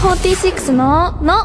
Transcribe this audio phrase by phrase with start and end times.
[0.00, 1.44] 坂46の、の、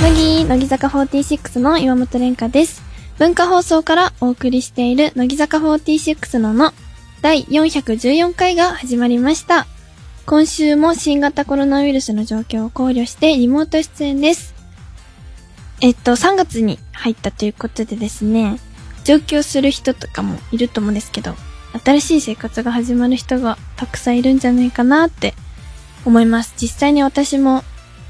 [0.00, 2.82] 乃木、乃木坂46の岩本蓮香です。
[3.18, 6.72] 文化放送からお送りしている乃木坂46のの、
[7.20, 9.66] 第414回が始まりました。
[10.24, 14.54] 今週も新型コロナウイルスの状況を考慮してリモート出演です。
[15.82, 18.58] えっと、3月に入ったということでですね、
[19.04, 21.34] 上京する人とかもいると思うんですけど、
[21.84, 25.34] 新しい生活が始まる人がたくさんいるんじゃないかなって
[26.04, 26.54] 思います。
[26.56, 27.62] 実際に私も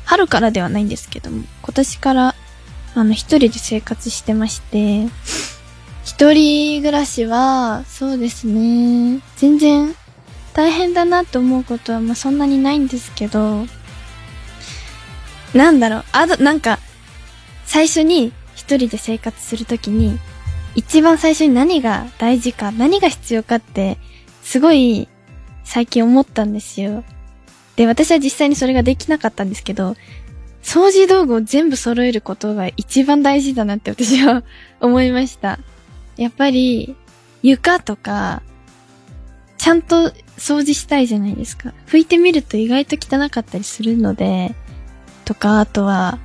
[0.05, 2.35] 春からではないんですけども、今年から
[2.95, 5.09] あの一人で生活してまして、
[6.05, 9.95] 一人暮らしは、そうですね、全然
[10.55, 13.67] 大変だなと思うことはまあそんなにないんですけど、
[15.55, 16.79] なんだろう、あと、なんか、
[17.67, 20.19] 最初に一人で生活するときに、
[20.75, 23.99] 一番最初に何が大事か、何が必要かって、
[24.43, 25.09] すごい
[25.65, 27.05] 最近思ったんですよ。
[27.77, 29.97] で、私は実際にそれができなかったんですけど、
[30.63, 34.43] 掃除道具を全部揃えることが一番大事だなって私は
[34.81, 35.59] 思いました。
[36.17, 36.97] やっぱり、
[37.43, 38.43] 床とか、
[39.57, 41.73] ちゃんと掃除したいじゃないですか。
[41.87, 44.55] 拭いてみると意外と汚かったりするので、
[45.25, 46.19] とか、あとは、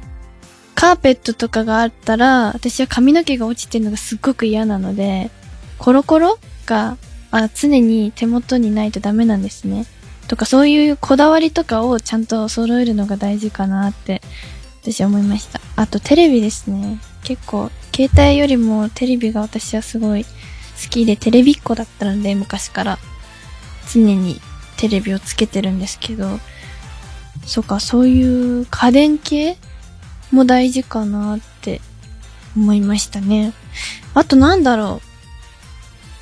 [0.83, 5.31] カーペットとかがあったら、私は髪の毛が落ちてるのがすっごく嫌なので、
[5.77, 6.97] コロコロが、
[7.31, 9.85] あ常に手元にないとダメなんですね。
[10.27, 14.21] とかそういうこだわりとかをちゃんと揃えるのが大事かなって、
[14.81, 15.61] 私は思いました。
[15.77, 16.99] あとテレビですね。
[17.23, 20.29] 結構、携帯よりもテレビが私はすごい好
[20.89, 22.99] きで、テレビっ子だったので、昔から。
[23.89, 24.41] 常に
[24.75, 26.41] テレビをつけてるんですけど、
[27.45, 29.55] そうか、そういう家電系
[30.33, 31.81] も大事かなって
[32.55, 33.53] 思いましたね。
[34.13, 35.07] あとなんだろう。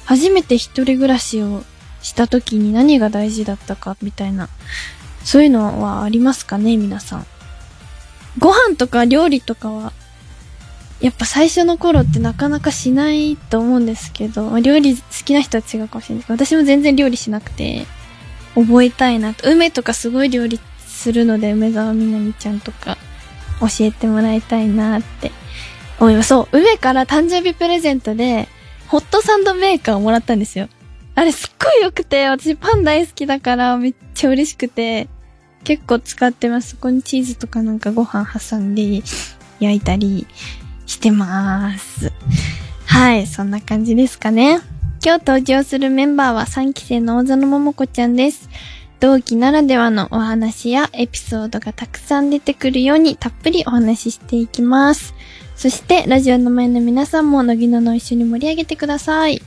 [0.05, 1.63] 初めて一人暮らしを
[2.01, 4.49] した時に何が大事だったかみたいな。
[5.23, 7.25] そういうのはありますかね皆さん。
[8.39, 9.93] ご飯とか料理とかは、
[10.99, 17.85] やっぱ最初の頃ってなかなかしないと思うんですけど、料理好きな人は違うかもしれないですけど、私も全然料理しなくて、
[18.55, 19.49] 覚えたいなと。
[19.49, 22.97] 梅とかすごい料理するので、梅沢みなみちゃんとか
[23.61, 25.31] 教えてもらいたいなって
[25.99, 26.29] 思います。
[26.29, 28.49] そう、梅から誕生日プレゼントで、
[28.87, 30.67] ホットサンドメーカーをもらったんですよ。
[31.15, 35.07] あれすっごい良くて、私パン大好きだからめっちゃ嬉しくて、
[35.63, 36.71] 結構使ってます。
[36.71, 39.01] そこにチーズとかなんかご飯挟んで
[39.59, 40.27] 焼いたり
[40.85, 42.11] してます。
[42.85, 44.59] はい、そんな感じですかね。
[45.03, 48.49] 今日登場するメンバーは3期生の大園桃子ちゃんです。
[49.01, 55.15] 同期ならではのお話やエピソードがたくさん出てくるようにたっぷりお話ししていきます。
[55.55, 59.41] そして、ラジオの前の皆さんも、のぎのの一緒に盛り上げてください。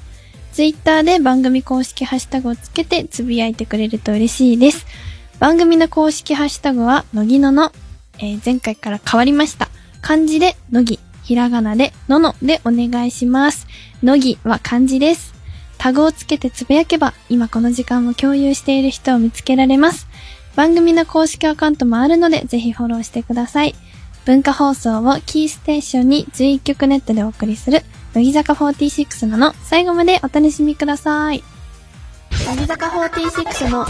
[0.52, 4.86] ツイッターで番組公式ハッシュタグをつけてつぶやいてくれると嬉しいです。
[5.38, 7.70] 番組の公式ハッシュタグは、のぎのの、
[8.18, 9.68] えー前回から変わりました。
[10.00, 13.68] 漢字で、のぎ、ひらがなで、ののでお願いします。
[14.02, 15.33] のぎは漢字です。
[15.84, 20.06] タグをつけてつぶやけば、今この時間を共有している人を見つけられます。
[20.56, 23.74] 番組の公式アカウントもあるので、ぜひフォローしてください。
[24.24, 27.82] 文化放送をキーステーションに11曲ネットでお送りする、
[28.14, 31.44] 乃木坂46のの、最後までお楽しみください。
[32.30, 33.86] 乃木坂46のの、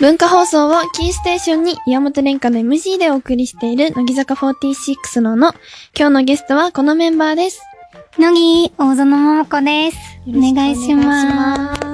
[0.00, 5.52] 文化放送をキーステーションに岩本蓮香の MC でお送りしている乃木坂46のの、
[5.96, 7.62] 今日のゲストはこのメンバーです。
[8.18, 9.96] 乃木、大園桃子です。
[10.28, 11.80] お願いします。
[11.80, 11.84] す。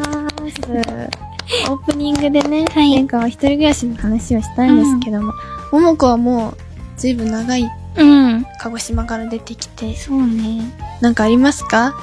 [1.70, 5.32] オープニングでね、はい蓮香は一人暮らしの話をしたんですけども、
[5.72, 6.56] 桃子はもう、
[6.96, 7.64] ずいぶん長い
[7.96, 8.46] うん。
[8.60, 10.62] 鹿児島から出てきて、そうね。
[11.00, 11.94] なんかありますか？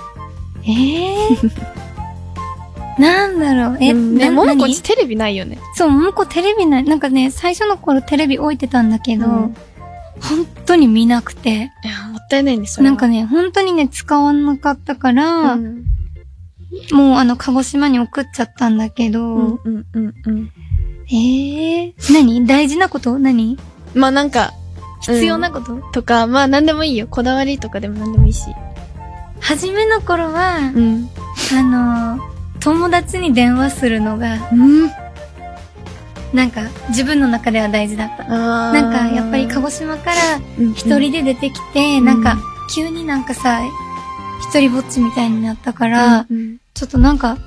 [0.66, 1.16] ええ
[3.02, 3.78] なんだろう。
[3.82, 4.74] え、うんね、な桃子何？
[4.74, 5.60] ちテレビないよね。
[5.76, 6.84] そう、桃子テレビない。
[6.86, 9.56] なんかね、最初の頃テレビ置いてたんだけど、うん
[10.30, 11.72] 本当に見なくて。
[11.84, 12.92] いや、もったいないね、それは。
[12.92, 15.86] なんかね、本当にね、使わなかったから、うん、
[16.92, 20.52] もうあの、鹿児島に送っちゃったんだけど、うん、うん、うん、うん。
[21.12, 22.46] ええ何？
[22.48, 23.20] 大事なこと？
[23.20, 23.58] 何？
[23.94, 24.52] まあなんか、
[25.02, 27.08] 必要なこと、とか、まあなんでもいいよ。
[27.08, 28.48] こだわりとかでもなんでもいいし。
[29.40, 31.10] 初めの頃は、うん。
[31.56, 32.20] あの、
[32.60, 34.90] 友達に電話するのが、うん。
[36.34, 38.24] なんか、自分の中では大事だった。
[38.26, 40.16] なんか、やっぱり鹿児島から
[40.60, 42.06] うん一人で出てきて、ん。
[42.06, 42.38] なんか、
[42.74, 43.62] 急になんかさ、
[44.50, 47.38] 一人ぼっちみたいになったから、うんちょっとなんか、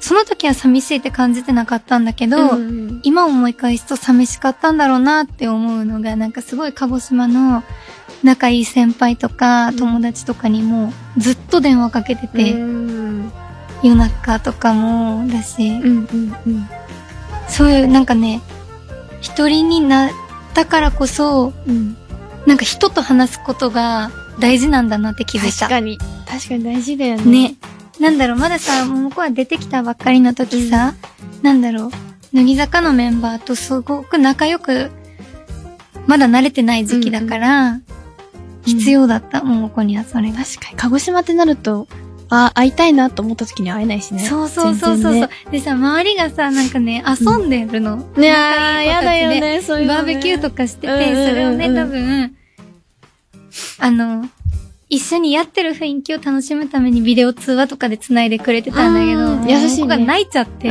[0.00, 7.62] その時は寂しいって感じてなかったんだけど、うんうん今思い返すと寂しかったんだろうなって思うのが、なんかすごい鹿児島の
[8.24, 13.32] 仲いい先輩とか友達とかにもずっと電話かけてて、うん。
[13.82, 16.68] 夜中とかもだし、うんうんうん。
[17.48, 18.40] そういうなんかね、
[19.20, 20.10] 一人になっ
[20.54, 21.96] たからこそ、うん。
[22.46, 25.68] なんか人と話すことが大事なんだなって気づいた。
[25.68, 25.98] 確かに。
[26.26, 27.48] 確かに大事だよね。
[27.48, 27.54] ね。
[28.00, 30.94] なんだろう、まださ、桃子は出てきたばっかりの時さ、
[31.42, 31.90] なんだろう、
[32.32, 34.90] 乃木坂のメンバーとすごく仲良く、
[36.06, 37.80] まだ慣れてない時期だから、
[38.64, 40.38] 必要だった、桃子にはそれが。
[40.44, 40.76] 確かに。
[40.76, 41.88] 鹿児島ってなると、
[42.30, 44.20] あ、会いたいなと思った時に会えないしね。
[44.20, 45.12] そうそうそうそう。
[45.12, 47.96] 全然でさ、周りがさ、なんかね、遊んでるの。
[47.96, 48.04] ね。
[48.18, 49.40] ねあー、やだよね。
[49.40, 52.36] ね、そういうのねバーベキューとかしてて、うんうんうんうんそれをね、多分、
[53.80, 54.28] あの、
[54.90, 60.70] 一緒にやってる雰囲気を楽しむためにビデオ通話とかで繋いでくれてたんだけあど、ー優しいねが泣いちゃって、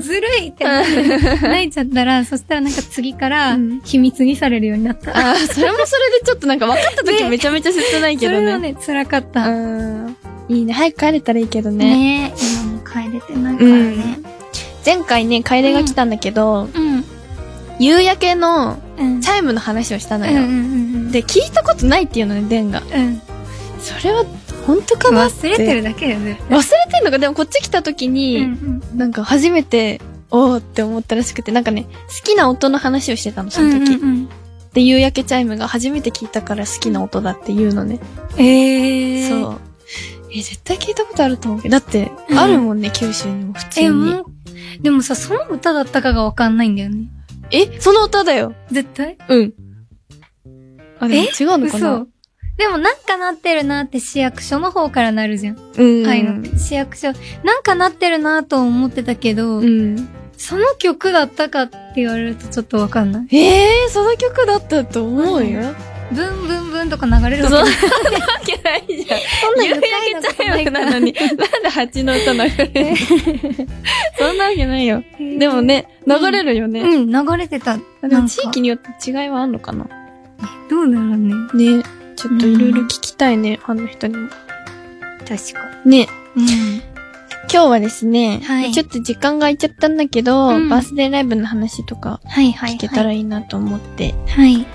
[0.00, 5.10] ずるいってなって、 泣いちゃったら、そしたらなんか次からうん秘密にされるようになった。
[5.10, 8.38] あー、それもそれでちょっとなんか分かった時ねめちゃめちゃ切ないけどね。
[8.40, 9.46] それはね、辛かった。
[10.48, 10.56] うん。
[10.56, 10.72] いいね。
[10.72, 12.28] 早く帰れたらいいけどね。
[12.28, 12.34] ね
[12.64, 14.18] 今も帰れてないからね。
[14.84, 17.04] 前回ね、楓が来たんだけど、うん。
[17.78, 19.20] 夕焼けのうん。
[19.20, 20.32] チャイムの話をしたのよ。
[21.12, 22.80] で、聞いたことないっていうのね、デンが。
[22.80, 23.20] うん。
[23.80, 24.24] それは、
[24.66, 26.40] 本当かな忘れてるだけだよね。
[26.48, 26.62] 忘れ
[26.92, 27.18] てんのか？
[27.18, 28.82] でもこっち来た時うんに、うん。
[28.94, 30.00] なんか初めて、
[30.30, 33.98] おーって思ったらしくて、なんかね、好きな音の話をしてたの、その時。
[34.72, 37.98] で、夕焼けチャイムが初めて聞いたから好きな音だって言うのね。
[38.38, 39.28] ええー。
[39.28, 39.60] そう。
[40.34, 41.72] え、絶対聞いたことあると思うけど。
[41.72, 43.90] だって、うんあるもんね、九州にも普通え、に。
[43.90, 44.24] もう、
[44.82, 47.08] でもさ、その歌だったかがわかんないんだよね。
[47.50, 48.54] え、その歌だよ。
[48.70, 49.18] 絶対？
[49.28, 49.54] うん。
[50.98, 51.42] あ、でもえ？
[51.42, 51.94] 違うのかな？
[51.94, 52.06] 嘘。
[52.56, 55.58] でもなんかなってるなって市役所の方からなるじゃん。
[55.76, 56.06] うん。
[56.06, 56.58] あの。
[56.58, 57.12] 市役所、
[57.44, 60.08] なんかなってるなと思ってたけど、うん。
[60.36, 63.26] その曲だったかって言われるとちょっとわかんない。
[63.30, 65.62] ええー、その曲だったと思うよ。
[66.14, 67.66] ブンブンブンとか流れるわそんなわ
[68.44, 68.84] けない。
[68.86, 69.20] じゃん。
[69.40, 72.96] そんな夕焼けチャイムなのに、 なんで蜂の歌流れるの？
[74.18, 75.02] そんなわけないよ。
[75.38, 76.80] でもね、流れるよね。
[76.82, 77.76] うん、流れてた。
[77.76, 79.86] でなんかも地域によって違いはあんのかな？
[80.70, 81.34] どうだろうね？
[81.54, 81.82] ね。
[82.16, 84.28] ちょっといろいろ聞きたいね、ファンの人にも。
[85.28, 86.08] 確かね。
[86.36, 86.82] に。
[87.52, 92.20] 今日はですね、はいちょっと時間が空いちゃったんだけど、うんバースデーライブの話とか。
[92.26, 94.14] 聞けたらいいなと思って。
[94.28, 94.66] はい。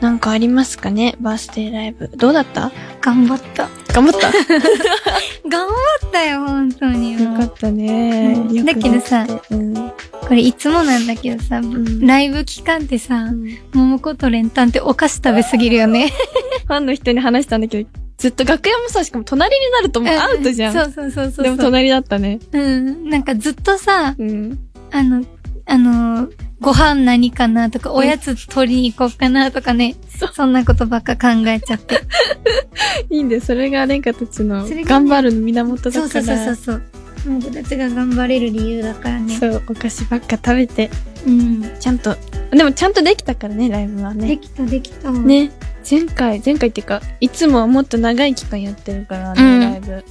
[0.00, 1.14] なんかありますかね？
[1.20, 2.08] バースデーライブ。
[2.16, 2.70] どうだった？
[3.00, 3.68] 頑張った。
[3.92, 4.28] 頑張った？
[5.48, 5.72] 頑張
[6.06, 7.12] ったよ、本当に。
[7.22, 8.34] よかったね。
[8.36, 9.74] うんだけどさうん。
[9.74, 16.10] これいつもなんだけどさ、んライブ期間ってさ、フ桃子とレンタンってお菓子食べすぎるよね。
[16.68, 20.72] ァンの人に話したんだけど、ずっと楽屋もさ、しかも隣になるともうアウトじゃん。
[20.72, 21.44] そうそうそうそう。
[21.44, 22.38] でも隣だったね。
[22.52, 23.08] うん。
[23.10, 24.58] なんかずっとさ、うん。
[24.90, 25.24] あの、
[25.66, 26.28] あの、
[26.64, 29.96] ご飯何かなとか、おやつ取りに行こうかなとかね。
[30.32, 32.00] そんなことばっか考えちゃって。
[33.10, 36.44] いいんで、それがレンカたちの頑張るの源だそうそうから。
[36.46, 36.82] そうそう。
[37.26, 39.36] 僕たちが頑張れる理由だからね。
[39.38, 40.90] そう、お菓子ばっか食べて、
[41.26, 41.70] うん。
[41.78, 42.16] ちゃんと、
[42.50, 44.28] でもちゃんとできたからね、ライブはね。
[44.28, 45.12] できたできた。。
[45.12, 45.50] ね。
[45.88, 50.04] 前回、前回っていうか、いつもはもっと長い期間やってるからね、うんライブ。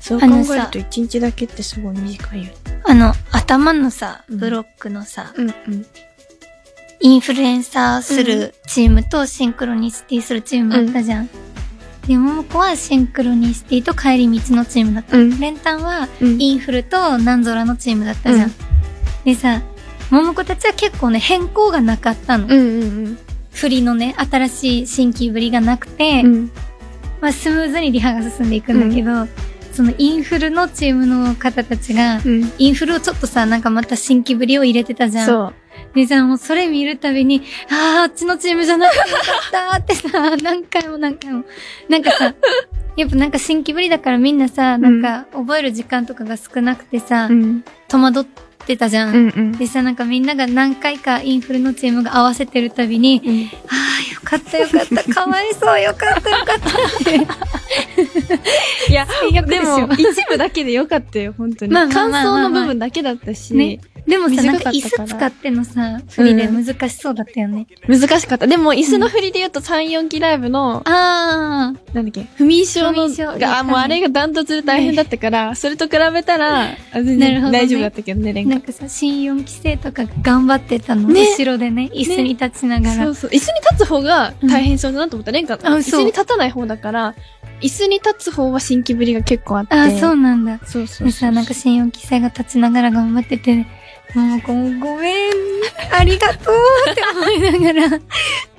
[0.00, 2.61] そう考えると一日だけってすごい短いよね。
[2.92, 5.86] あの、頭のさ、うんブロックのさ、うんうん。
[7.00, 11.30] インフルエンサーするチームとシンクロニシティするチームあったじゃん。
[12.06, 15.16] で、桃子はシンクロニシティと帰り道のチームだった。
[15.16, 18.48] うんレンタンはうんインフルと南空のチームだったじゃん。
[18.48, 18.54] うん
[19.24, 19.62] でさ、
[20.10, 22.44] 桃子たちは結構ね、変更がなかったの。
[22.44, 23.18] うんうん
[23.52, 26.34] 振りのね、新しい新規ぶりがなくて、うん。
[26.34, 26.50] うん。
[27.22, 29.26] まあスムーズにリハが進んでいくんだけど、
[29.72, 32.52] そのインフルのチームの方たちが、うん。
[32.58, 35.26] インフルをちょっとさ、なんかまた新規ぶりを入れてたじゃん。
[35.26, 35.54] そう。
[35.94, 41.44] で、じゃあもうそれ見るたびに、ああ、あっちのチームじゃなかったってさ、 何回も何回も。
[41.88, 42.34] なんかさ、
[42.96, 47.64] やっぱなんか新規ぶりだからみんなさ、なんか覚える時間とかが少なくてさ、うん。
[47.88, 48.24] 戸惑っ
[48.66, 49.08] てたじゃん。
[49.08, 49.52] うんうん。
[49.52, 53.91] でさ、なんかみんなが何回かインフルのチームが合わせてるたびに、うんああ、よ
[54.24, 57.16] かったよかった、かわいそう、よかったよかったって。
[58.90, 59.06] いや、
[59.42, 61.72] でも、一部だけでよかったよ、本当に。
[61.72, 62.32] まあまあ感まあまあ。
[62.32, 63.80] まあ想の部分だけだったし、ね
[64.12, 67.66] でもさ、短なんか椅子使ってのさ、振りで難しそうだったよね。
[67.88, 68.46] 難しかった。
[68.46, 78.50] でも、椅子の振りで言うと3、4期ライブの、ああ、なんだっけ、不眠症のが、あ、もうあれがダントツで大変だったから、それと比べたら、あ全然大丈夫だったけどね、レンカ。
[78.50, 83.04] なんかさ、新4期生とかが頑張ってたの、ね後ろでね、椅子に立ちながら。
[83.04, 83.30] そうそう。
[83.30, 85.32] 椅子に立つ方が大変そうだなと思った。
[85.32, 87.14] レンカ、あ椅子に立たない方だから、
[87.62, 89.74] 椅子に立つ方は新規ぶりが結構あって。
[89.74, 90.58] ああ、そうなんだ。
[90.66, 91.06] そうそうそう。
[91.06, 93.66] でさ、なんか新4期生が立ちながら頑張ってて、
[94.14, 94.52] もうご
[94.88, 95.32] ごめん、
[95.90, 96.54] ありがとう
[96.90, 98.00] って思いながら、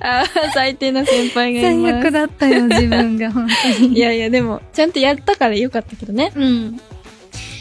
[0.00, 1.92] ああ、最低な先輩がいます。
[1.92, 3.46] 最悪だったよ、自分が、本
[3.78, 3.96] 当に。
[3.96, 6.32] いやいや、でも、ちゃんとやったからよかったけどね。
[6.34, 6.80] うん。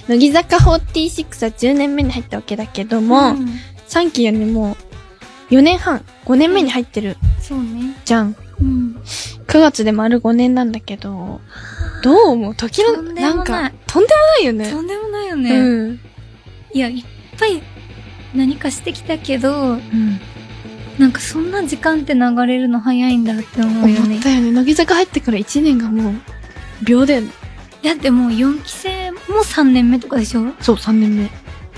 [0.07, 3.47] 乃木坂46は10年目に入ったわけだけども、うん
[3.87, 4.75] 3期よりも
[5.51, 7.95] 4年半、5年目に入ってるそうね。
[8.05, 8.35] じゃん。
[8.59, 8.97] うん。
[9.45, 11.41] 9月で丸5年なんだけど、
[12.01, 12.55] どう思う？
[12.55, 14.71] 時の、なんか、とんでもないよね。
[14.71, 15.59] とんでもないようね。
[15.59, 15.99] ん。
[16.73, 17.03] いや、いっ
[17.39, 17.61] ぱい
[18.35, 20.19] 何かしてきたけど、うん。
[20.99, 24.21] なんかそんな時間って流れるの早いんだって思うよね思っ。
[24.21, 24.51] たよね。
[24.51, 26.13] 乃木坂入ってから1年がもう、
[26.85, 30.53] 秒で、だってもう4期生も3年目とかでしょ？
[30.61, 31.29] そう、3年目。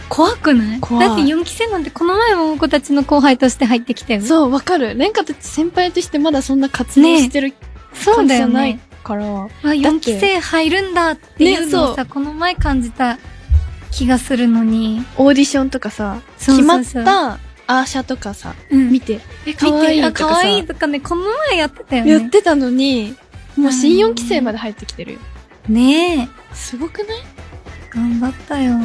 [0.09, 0.79] 怖くない？
[0.79, 4.21] 怖いだって4期生なんてこの前も子たちの後輩として入ってきたよ。
[4.21, 4.97] そう、わかる。
[4.97, 7.53] レンカたち先輩としてまだそんな活動してる
[7.93, 8.81] そう感じだよじゃないね。
[9.03, 13.17] から、あ、4期生入るんだっていうのをねさ、この前感じた
[13.95, 15.05] 気がするのに。
[15.17, 22.11] オーディションとかさ、そうそうそう決まったアーシャとかさ、うん見て、え、見かわいいとかさ、可愛いとかね、この前やってたよね。
[22.11, 23.15] やってたのに、
[23.55, 25.19] もう新4期生まで入ってきてるよ。
[25.69, 26.55] ねえ。
[26.55, 27.23] すごくない？
[27.89, 28.75] 頑張ったよ。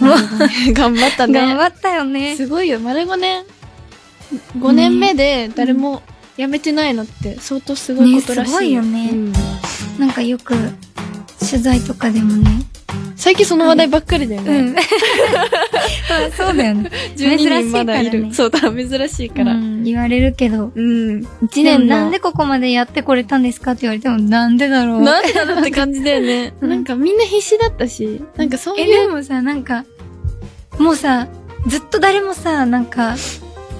[0.74, 1.32] 頑張ったね。
[1.40, 2.36] 頑張ったよね。
[2.36, 3.44] すごいよ、丸5年。
[4.58, 6.02] 5年目で誰も
[6.36, 8.50] 辞めてないのって相当すごいことらしい。
[8.50, 9.32] ねすごいよねうん
[9.98, 10.54] なんかよく、
[11.38, 12.50] 取材とかでもね。
[13.16, 14.58] 最近その話題ばっかりだよね。
[14.58, 14.72] うん。
[14.74, 16.90] まあそうだよね。
[17.16, 18.22] 12人まだいる。
[18.30, 19.52] 珍しいからねそうだ、珍しいから。
[19.52, 19.80] ううん。
[19.80, 20.68] ん言われるけど。
[20.74, 21.22] 1
[21.54, 21.96] で年の。
[21.96, 25.02] もなんでここまでやってこれたんですかって言われても、なんでだろう。
[25.02, 26.54] なんでだろうって感じだよね。
[26.60, 29.06] うんなんかみんな必死だったし、なんかそうえ、いう。
[29.06, 29.84] でもさ、なんか、
[30.78, 31.28] もうさ、
[31.66, 33.16] ずっと誰もさ、なんか、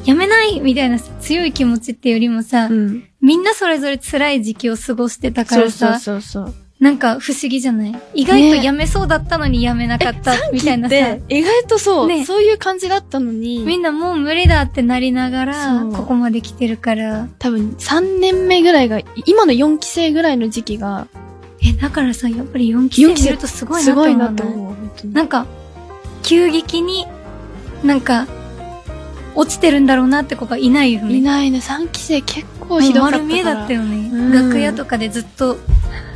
[0.04, 3.04] やめないみたいなさ強い気持ちってよりもさ、うん。
[3.20, 6.54] みんなそれぞれ辛い時期を過ごしてたからそうそうさ、そうそう。
[6.84, 7.94] なんか不思議じゃない？
[8.14, 21.08] 意外とねやめそうだったのにやめなかった、みたいなさで、、意外とそう、ねそういう感じだったのに、みんなもう無理だってなりながらここまで来てるから、多分3年目ぐらいが、今の4期生ぐらいの時期が、
[21.66, 25.06] え、だからさ、やっぱり4期生見るとすごいなすごいと思うなと思う。
[25.08, 25.46] なんか、
[26.22, 27.06] 急激に、
[27.82, 28.26] なんか、
[29.34, 31.14] 落ちてるんだろうなって子がいないよね。
[31.16, 31.58] いないね。
[31.58, 33.24] 3期生結構ひどかったから。
[33.24, 34.10] 丸見えだったよね。
[34.12, 35.56] うん楽屋とかでずっと、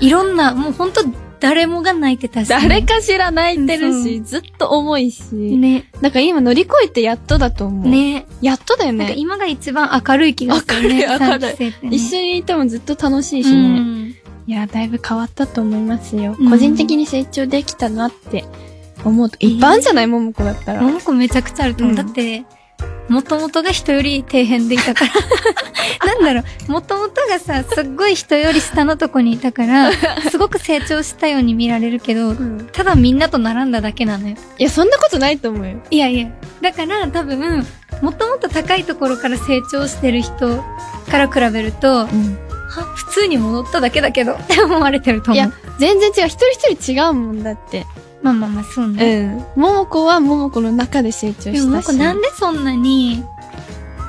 [0.00, 1.02] いろんな、もうほんと
[1.40, 5.34] 誰もが泣いてたし、誰かしら泣いてるし、そずっと重いし。
[5.34, 5.84] ね。
[6.00, 7.88] だから今乗り越えてやっとだと思う。。
[7.88, 8.26] ね。
[8.42, 9.20] やっとだよなんかね。
[9.20, 11.06] 今が一番明るい気がするね。
[11.06, 11.74] 明るい明るいね。
[11.90, 13.78] 一緒にいてもずっと楽しいしうね。
[13.80, 14.14] ん。
[14.46, 16.34] いや、だいぶ変わったと思いますよ。
[16.38, 18.44] うん個人的に成長できたなって
[19.04, 19.36] 思うと。
[19.40, 20.06] いっぱいあるんじゃない？
[20.08, 20.82] ももこだったら。
[20.82, 21.96] ももこめちゃくちゃあると思う。
[21.96, 22.44] うんだって、
[23.08, 25.12] もともとが人より底辺でいたから。
[26.06, 29.90] なんだろう、もともとがさ、すっごい人より下のとこにいたから、
[30.30, 34.36] すごく成長したように見られるけど、うんただみんなと並んだだけなのよ。
[34.58, 35.76] いや、そんなことないと思うよ。
[35.90, 36.28] いやいや。
[36.60, 37.66] だから多分、
[38.02, 40.62] もともと高いところから成長してる人
[41.10, 42.06] から比べると、は、
[42.94, 45.36] 普通に戻っただけだけどって思われてると思う。
[45.36, 46.26] いや、全然違う。
[46.26, 47.86] 一人一人違うもんだって。
[48.22, 49.26] まあまあまあ、そううね。
[49.26, 49.36] ん。
[49.54, 51.52] ももこはももこの中で成長したし。
[51.52, 53.24] でもなんかなんでそんなに、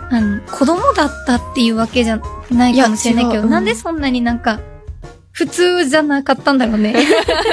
[0.09, 2.19] あの、子供だったっていうわけじゃ
[2.51, 4.59] ないかもしれないけど、うんなんでそんなになんか、
[5.39, 6.93] 普通じゃなかったんだろうね。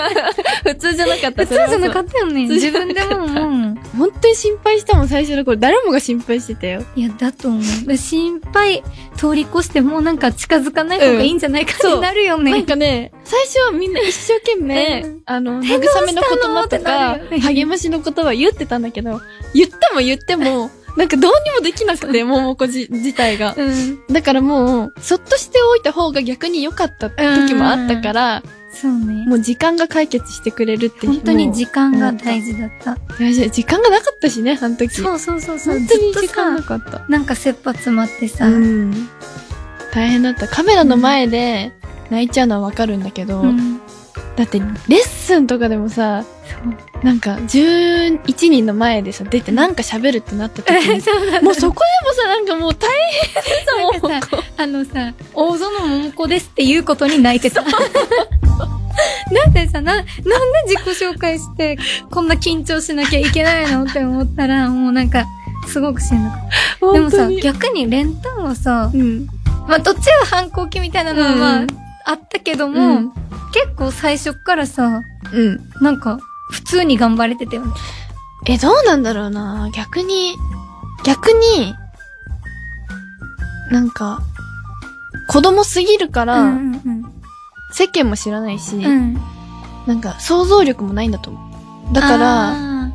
[0.67, 1.47] 普通じゃなかった。
[1.47, 2.47] 普通じゃなかっったよね。
[2.47, 3.75] 自分でも思うもん。
[3.77, 3.97] た。
[3.97, 5.57] 本当に心配したもん、最初の頃。
[5.57, 6.83] 誰もが心配してたよ。
[6.97, 7.87] いや、だと思う。
[7.87, 8.83] で心配
[9.17, 12.51] 通り越してもうなんか近づかない方がいいんじゃないかうんってなるよね。
[12.51, 19.21] なんかね、最初はみんな一生懸命、うんあの、え慰めの言葉とか励ましの言葉言ってたんだけど、
[19.55, 23.55] 言っても言っても、なんかどうにもできなくて、ももこじ自体が。
[23.57, 24.07] うん。
[24.09, 29.27] だからもう、そっとしておいた方が逆に良かった時もあったから、そうね。
[29.27, 32.99] もう時間が解決してくれるって本当に時間が大事だった。
[33.19, 34.95] 大事時間がなかったしね、あの時。
[34.95, 35.79] そうそうそうそう。
[35.79, 37.07] 本当に時間なさ、かった。
[37.09, 39.09] なんか切羽詰まってさ、うん。
[39.95, 40.47] 大変だった。
[40.49, 41.73] カメラの前で
[42.11, 43.81] 泣いちゃうのはわかるんだけど、うん
[44.37, 46.25] だってレッスンとかでもさ、
[47.03, 51.01] なんか11人の前でさ、出てなんか喋るってなった時に、
[51.43, 52.89] もうそこでもさ、なんかもう大
[53.23, 54.11] 変さ、もう。
[54.11, 57.63] なんかあのさ、大園桃子ですっていうことに泣いてた。
[57.63, 57.69] な
[59.47, 60.13] んでさ、な、なんで
[60.67, 61.79] 自己紹介して、
[62.11, 65.25] こんな緊張しなきゃいけないのって思ったら、もうなんか、
[65.69, 66.41] すごくしんどかっ
[66.81, 66.93] た。
[66.93, 69.27] でもさ、逆にレンタンはさ、うん。
[69.67, 71.67] まあ、どっちが反抗期みたいなのは、まあ、うん。
[72.05, 73.26] あったけども、うん
[73.57, 75.01] 結構最初っからさ、
[75.33, 75.71] うん。
[75.81, 76.19] なんか、
[76.51, 77.73] 普通に頑張れてたよね。
[78.47, 80.37] え、どうなんだろうな逆に、
[81.05, 81.75] 逆に、
[83.71, 84.21] なんか、
[85.29, 87.13] 子供すぎるから、うんうん
[87.73, 88.85] 世間も知らないし、うん。
[88.85, 89.19] うん。
[89.87, 91.95] なんか想像力もないんだと思う。
[91.95, 92.93] だから、あ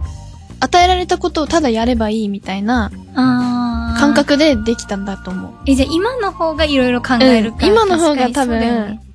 [0.61, 4.13] 与えられたことをただやればいいみたいな感。
[4.13, 5.51] 覚でできたんだと思う。
[5.67, 9.10] え、じゃあ今の方がいろいろ考えるから、うん今の方が確かにそうだよね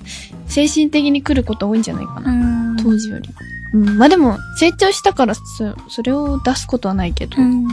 [0.57, 2.31] 精神的に来ること多いんじゃないかな。
[2.31, 2.35] う
[2.73, 2.77] ん。
[2.79, 3.29] 当時より。
[3.75, 3.99] うん。
[3.99, 5.43] まあでも、成長したからそ、
[5.91, 7.37] それを出すことはないけど。
[7.37, 7.45] う。
[7.45, 7.69] うん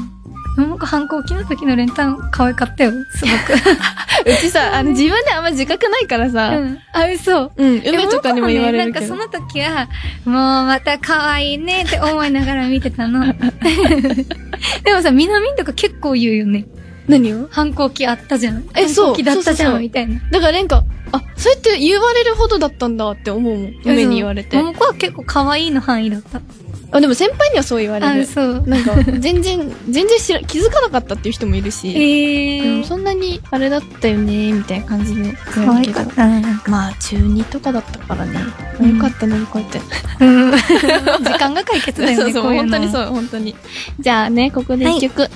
[0.55, 3.31] なんか反抗期の時の練炭可愛かったよ、すご
[4.39, 6.31] ちさ、あの、自分であんま自覚ないからく。
[6.33, 6.77] さ、うん。
[6.91, 7.51] あ、嘘。
[7.57, 9.05] うん、梅とかにも言われるけど。
[9.07, 9.87] でもなんかその時は、
[10.25, 13.25] もうまた可愛いねって思いながら見てたの。
[14.85, 16.67] でもさ、みなみんとか結構言うよね。
[17.07, 17.47] 何を？
[17.49, 18.63] 反抗期あったじゃん。
[18.75, 20.21] えそう反抗期だったじゃ、んみたいな。
[20.29, 23.73] だからなんか、あ、そうやって言われるほどだったんだって思うもん。
[23.85, 24.57] 梅に言われて。
[24.57, 26.41] 桃子は結構可愛いの範囲だった。
[26.91, 28.25] あ、でも先輩にはそう言われあ、る。
[28.25, 28.63] そう。
[28.67, 31.87] なんか、全然、 全然知ら、気づかなかったっていう人もいるし。
[31.89, 32.83] えうん、ー。
[32.83, 36.07] そんなにあれだったよね、みたいな感じで言可愛かっ。
[36.07, 36.39] たな。
[36.39, 38.39] なんかまあ、中2とかだったからね。
[38.79, 39.81] うんよかった乗り越えて。
[40.19, 40.51] うん。
[41.23, 43.55] 時間が解決だよね、そうそう、こいの本当にそう、本当に。
[43.99, 45.29] じゃあね、ここで一曲、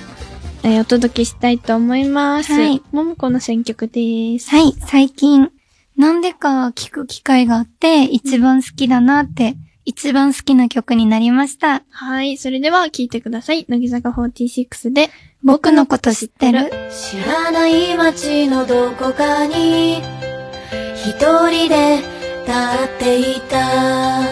[0.64, 2.52] えーお届けしたいと思います。
[2.52, 4.50] はいももこの選曲です。
[4.50, 5.50] はい、最近、
[5.98, 11.82] なんでか聞く機会があって、一番好きだなって、一番好きな曲になりました。
[11.90, 13.66] はい、それでは聴いてください。
[13.68, 15.10] 乃木坂46で、
[15.42, 16.70] 僕のこと知ってる？
[16.90, 20.02] 知らない街のどこかに
[20.94, 21.16] 一
[21.50, 21.96] 人で
[22.46, 22.58] 立
[22.96, 24.22] っていた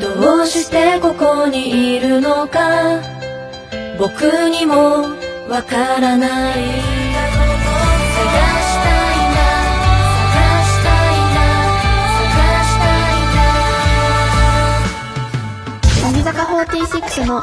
[0.00, 3.00] どうしてここにいるのか
[3.98, 4.74] 僕にも
[5.48, 6.54] わからない
[8.14, 8.67] 探し
[16.64, 17.42] 46の、の、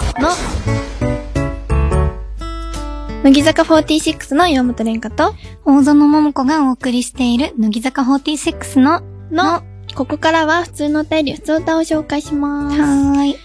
[3.24, 9.64] 乃木坂46の岩本蓮香と、大園桃子がお送りしている、乃木坂46の、の、
[9.96, 12.78] ここからは普通のお便り、普通歌を紹介します。
[12.78, 13.38] はーい。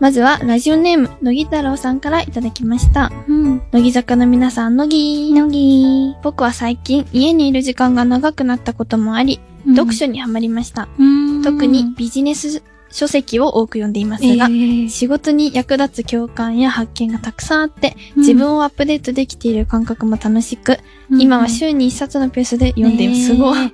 [0.00, 3.12] まずは、ラジオネーム、乃木太郎さんからいただきました。
[3.28, 3.62] うん。
[3.70, 9.38] 乃木坂の皆さん、乃木乃木僕は最近、家にいる時間が長くなったこともあり、
[9.68, 10.88] 読書にハマりました。
[10.98, 12.60] うん特に、ビジネス
[12.92, 20.78] 書籍を多く読んでいますが、えー仕事に役立つ共感や発見がたくさんあって、自分をアップデートできている感覚も楽しく、
[21.10, 23.26] 今は週に一冊のペースで読んでいます。
[23.26, 23.72] すごい。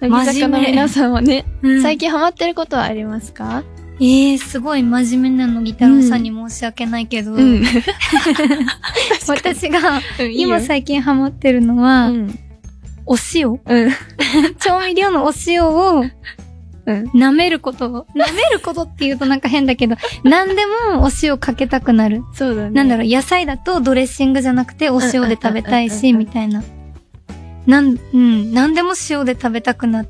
[0.00, 3.64] 乃木坂の皆さんはね、うん最近ハマってることはありますか？
[4.02, 7.62] ええー、すごい真面目なのギタロさんに申し訳ないけど、うん。
[9.28, 10.00] 私が
[10.32, 12.38] 今さ、最近ハマってるのは、うん。
[13.04, 13.60] お塩うん。
[14.58, 16.04] 調味料のお塩を
[16.86, 17.04] うん。
[17.10, 22.22] 舐めることを、舐めることって言うとなんか変だけど、 何でもお塩かけたくなる。
[22.32, 22.70] そうだね。
[22.70, 26.62] なんだろう、野菜だとドレッシングじゃなくてお塩で食べたいし、うんうんうんうんみたいな。
[27.66, 30.06] なん、うん、何でも塩で食べたくなっ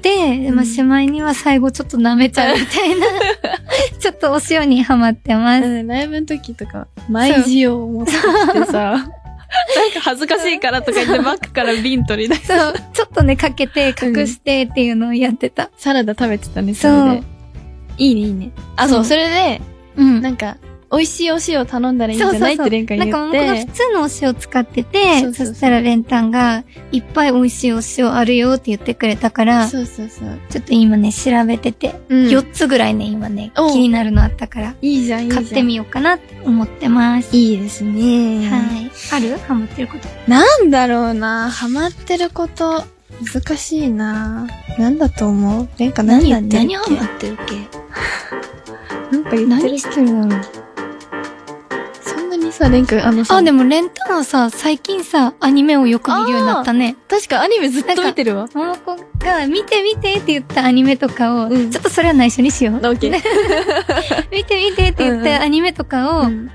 [0.00, 3.06] て、まあ、しまいには最後ちょっと舐めちゃうみたいな、
[4.00, 5.64] ちょっとお塩にハマってます。
[5.64, 9.08] うん、ライブの時とか、毎時を持ってきてさ、
[9.76, 15.70] なんか恥ずかしいからとか言ってバッグから瓶取り出しそう、ちょっとね、かけて隠してっていうのをやってた。
[15.76, 17.22] サラダ食べてたね、それで。
[17.98, 18.50] いいね、いいね。
[18.76, 19.60] あ、そうそう、それで、
[19.96, 20.20] うん。
[20.22, 20.56] なんか、
[20.92, 22.54] 美味しいお塩頼んだらいいんじゃない？
[22.54, 23.72] ってレンカなん言っかもうこの普て。
[23.72, 30.28] 通のお塩使ってて、そしたらレンタンが、いっぱい美味しいお塩あるよって言ってくれたから、ちそうそうそう。
[30.28, 35.44] ょっと今ね、調べてて、うん4つぐらいね、今ね、お気になるのあったから、いいじゃん、いいじゃん。
[35.44, 37.34] 買ってみようかなって思ってます。
[37.36, 38.48] いいですね。
[38.50, 38.90] はい。
[39.12, 39.38] ある？
[39.38, 40.08] ハマってること？
[40.30, 42.84] なんだろうなハマってること、
[43.32, 44.46] 難しいな
[44.78, 45.68] なんだと思う？
[45.78, 46.74] レンカ何言ってるっけ？
[46.74, 47.56] 何ハマってるっけ？
[49.16, 50.61] なんか言ってる何してるだろう。
[52.62, 56.96] さ、レンカ、あのさ、あ、でもレンタンはさ、最近さ、アニメをよく見るようになったね。
[57.08, 58.46] 確かアニメずっと見てるわ。
[58.54, 62.76] ももこが、見て見てって言ったアニメとかを、うんちょっとそれは内緒にしよう。
[62.86, 63.12] オッケー。
[64.30, 66.50] 見て見てって言っうんうんたアニメとかを、うん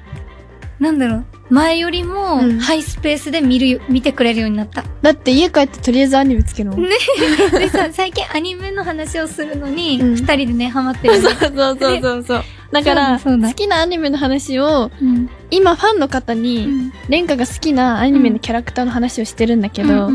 [0.79, 4.85] なんだろう、前よりもうんハイスペースで見るよ、見てくれるようになった。
[5.01, 6.83] だって家帰ってとりあえずアニメつけるもん。
[6.83, 6.89] ね
[7.51, 11.19] でさ、最近アニメの話をするのに、うん二人でね、ハマってる。
[11.19, 12.43] そうそうそうそう。
[12.71, 15.29] だから、好きなアニメの話を、うん。
[15.49, 20.09] 今ファンの方うに、んレンカが好きなアニメのキャラクターの話をしてるんだけど、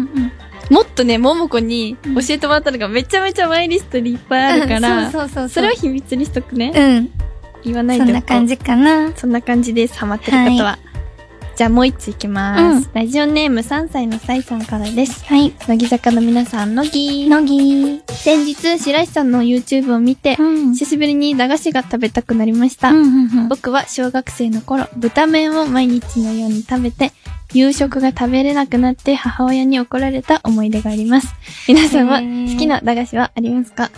[0.70, 5.48] もっとね、ももこにうん教えてもらったのがめちゃめちゃマイリストにいっぱいあるから、そうそうそう。
[5.48, 6.72] それは秘密にしとくね。
[6.74, 7.10] うん。
[7.64, 9.12] 言わないでそんな感じかな。
[9.16, 9.98] そんな感じです。
[9.98, 10.78] ハマってる方は。
[11.62, 12.90] じゃあもう一ついきます。
[12.92, 15.24] ラジオネーム3歳のサイさんからです。
[15.26, 15.54] はい。
[15.68, 17.28] 乃木坂の皆さん、乃木。
[17.28, 18.02] 乃木。
[18.12, 20.72] 先日、白石さんの YouTube を見て、うん。
[20.72, 22.90] 久しぶりに駄菓子が食べたくなりました。
[22.90, 27.12] うんうんうん僕は小学生の頃、豚麺を毎日のように食べて、
[27.52, 31.28] 夕食が食べれなくなって母親に怒られた思い出があります。
[31.68, 33.92] 皆さんは好きな駄菓子はありますか？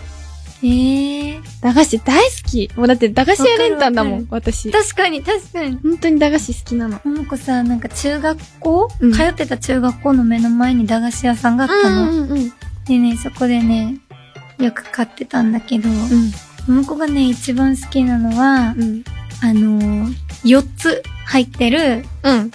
[0.67, 1.41] へえ。
[1.61, 2.71] 駄菓子大好き。
[2.77, 4.71] もうだって駄菓子屋連単だもわん、私。
[4.71, 5.79] 確かに、確かに。
[5.83, 7.01] 本当に駄菓子好きなの。
[7.05, 12.13] ももこさ、なんか中学校、うん通ってた中学校の目の前に駄菓子屋さんがあったの。
[12.13, 12.53] うんうん。
[12.87, 13.99] でね、そこでね、
[14.59, 16.75] よく買ってたんだけど、うん。
[16.75, 19.05] ももこがね、一番好きなのは、うん。
[19.43, 22.51] あのー、4つ入ってるうん。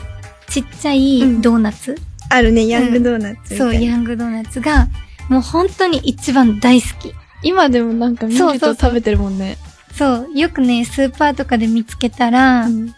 [0.48, 1.96] ちっちゃいうんドーナツ。
[2.30, 3.58] あるね、ヤングドーナツ。
[3.58, 4.88] そう、ヤングドーナツが、
[5.30, 7.14] もう本当に一番大好き。
[7.44, 9.58] 今でもなんか見ると食べてるもんね。
[9.96, 12.96] そう、よくね、スーパーとかで見つけたら、うん。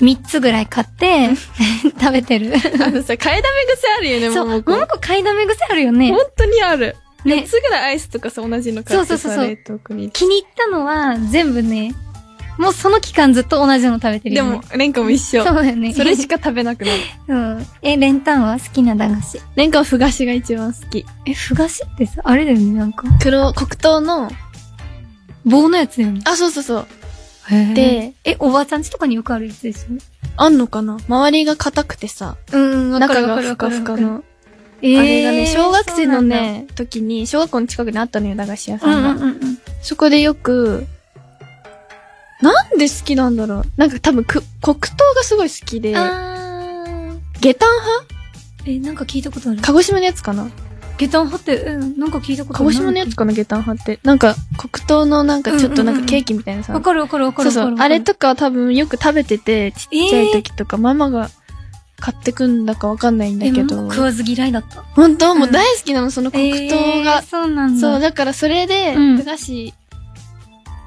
[0.00, 1.30] 3つぐらい買って、
[2.00, 2.52] 食べてる。
[2.54, 4.70] あのさ、買いだめ癖あるよね、そう、ももこ。
[4.72, 6.20] ももこ買いだめ癖あるよね本。
[6.36, 6.96] 当にある。
[7.24, 10.10] ね4つぐらいアイスとかさ、同じの買ってさ、そうそうそうそう。
[10.10, 11.94] 気に入ったのは、全部ね、
[12.58, 14.50] もうその期間ずっと同じの食べてるよ、ね。
[14.50, 15.44] でも、レンカも一緒。
[15.44, 15.94] そうだよね。
[15.94, 17.00] それしか食べなくなる。
[17.28, 17.66] うん。
[17.82, 19.40] え、レンタンは好きな駄菓子？
[19.56, 21.04] レンカはふ菓子が一番好き。
[21.26, 23.04] え、ふ菓子ってさ、あれだよね、なんか。
[23.20, 24.30] 黒、黒糖の、
[25.44, 26.20] 棒のやつだよね。
[26.24, 26.86] あ、そうそうそう。
[27.50, 30.00] で、で、え、おばあちゃんちとかによくあるやつですよね。
[30.36, 30.98] あんのかな？
[31.08, 34.22] 周りが硬くてさ、うん、中がふかふかの。
[34.84, 39.10] えーあれがね、小学生の、ね、時に、小学校の近くにあったのよ、駄菓子屋さんが。
[39.10, 39.58] うんうんうん。
[39.80, 40.86] そこでよく、
[42.42, 44.80] なんで好きなんだろうなんか多分く、黒糖
[45.14, 47.18] がすごい好きで、あー。
[47.40, 48.14] 下駄派？
[48.66, 50.50] え、なんか聞いたことある鹿児島のやつかな？
[50.98, 52.64] 下駄派って、うん、なんか聞いたことある。
[52.64, 53.32] 鹿児島のやつかな？
[53.32, 53.98] 下駄派って。
[54.02, 56.72] なんか、黒糖のなんかちょっとなんかケーキみたいなさ。
[56.72, 57.66] わかるわかるわかるわかる。
[57.66, 57.84] そうそう。
[57.84, 61.30] あれとかは多分よく食べてて、ちっちゃい時とか、ママが
[61.98, 63.90] 買ってくんだかわかんないんだえ、けど。
[63.90, 64.82] 食わず嫌いだった。
[64.82, 65.34] 本当？
[65.34, 67.22] もう大好きなの、その黒糖えーが。
[67.22, 67.80] そうなんだ。
[67.80, 69.74] そう、だからそれで、うん駄菓子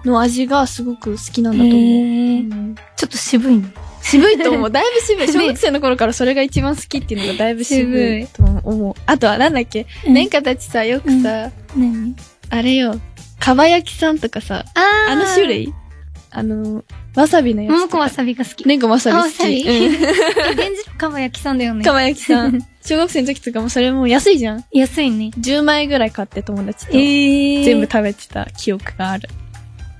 [0.05, 1.75] の味がすごく好きなんだと思う。
[1.75, 3.65] へーうんちょっと渋いね。
[4.01, 4.69] 渋いと思う。
[4.71, 5.27] だいぶ渋い。
[5.27, 8.93] ね小学生の頃からそれが一番好きっていうのがだいぶ渋渋いいと思う。
[9.05, 9.85] あとはなんだっけ？
[10.07, 12.15] 年花たちさ、よくさ、何？
[12.49, 12.99] あれよ、
[13.39, 15.73] かば焼きさんとかさ、あーあの種類？
[16.37, 16.83] あの、
[17.15, 17.71] わさびのやつ。
[17.71, 18.67] ももこわさびが好き。
[18.67, 19.23] ねんこわさび好き。
[19.23, 19.69] あわさびうん。
[19.69, 21.83] え、電磁かば焼きさんだよね。
[21.83, 22.59] かば焼きさん。
[22.85, 24.65] 小学生の時とかもそれも安いじゃん。
[24.73, 25.31] 安いね。
[25.39, 29.29] 10枚ぐらい買って友達とえ全部食べてた記憶がある。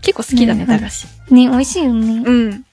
[0.06, 1.08] 結構好きだね、ね駄菓子。
[1.32, 2.24] ね、美味しいよね。
[2.24, 2.66] うん。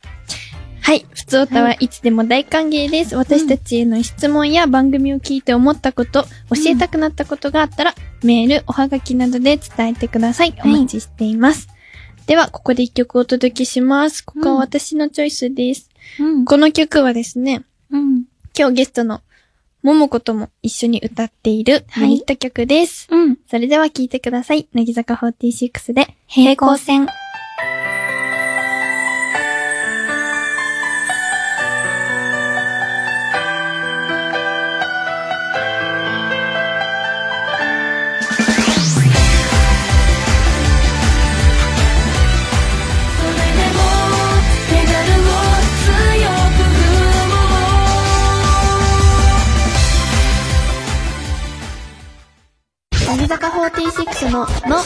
[0.82, 1.06] はい。
[1.14, 3.16] 普通歌はいつでも大歓迎です。
[3.16, 6.28] 私たちへの質問や番組を聞いて思ったこと、教
[6.66, 10.54] えたくなったことがあったら、メール、おはがきなどで伝えてください。
[10.58, 11.68] おはい待ちしています。
[12.26, 14.22] では、ここで一曲お届けします。
[14.22, 15.88] ここは私のチョイスです。
[16.20, 16.44] うん。
[16.44, 18.24] この曲はですね、うん。
[18.58, 19.22] 今日ゲストの
[19.82, 23.08] ももことも一緒に歌っているはいユニット曲です。
[23.10, 23.38] うん。
[23.48, 24.68] それでは聴いてください。
[24.72, 27.06] 乃木坂46で平行線。
[27.06, 27.21] そ
[53.62, 54.82] 46のの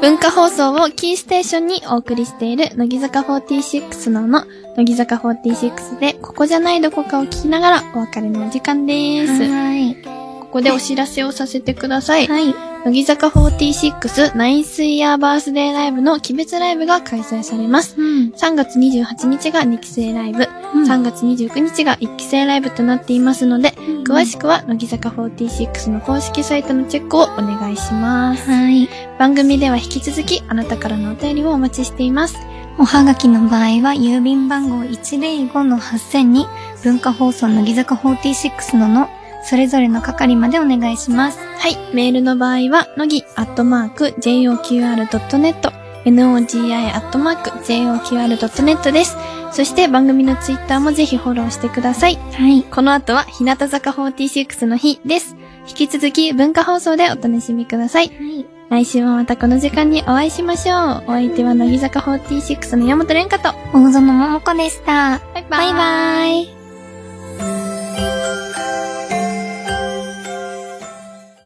[0.00, 4.44] 文化放送をキーステーションにお送りしている乃木坂46のの
[4.76, 9.42] 乃木坂46でここじゃないどこかを聞きながらお別れのお時間です。
[9.42, 9.96] はい。
[10.04, 12.28] ここでお知らせをさせてください。
[12.28, 12.71] はい。
[12.84, 17.94] 乃木坂46ナインスイヤーバースデーライブの鬼別ライブが開催されます。
[17.96, 18.30] うん。
[18.30, 23.70] 3月28日が2期生ライブ、うん3月29日が1期生ライブとなっていますので、
[24.04, 28.50] 詳しくは乃木坂46の公式サイトのチェックをお願いします。
[28.50, 28.88] はい。
[29.16, 32.36] 番組では引き続きあなたからのお便りをお待ちしています。
[32.78, 36.46] おはがきの場合は、郵便番号105-8000に、
[36.82, 39.08] 文化放送乃木坂46のの、
[39.44, 41.38] それぞれの係までお願いします。
[41.38, 41.76] はい。
[41.94, 45.72] メールの場合は、のぎアットマーク JOQR.net、
[46.04, 49.16] NOGI アットマーク JOQR.net です。
[49.52, 52.16] そして番組のツイッターもぜひフォローしてください。
[52.16, 52.62] はい。
[52.62, 55.36] この後は日向坂46の日です。
[55.68, 58.08] 引き続き文化放送でお楽しみください。
[58.08, 58.46] はい。
[58.70, 61.04] 来週もまたこの時間にお会いしましょう。
[61.06, 65.20] お相手は乃木坂46の山本蓮香と、大園桃子でした。
[65.34, 65.50] バイバイ。
[65.50, 66.61] バイバイ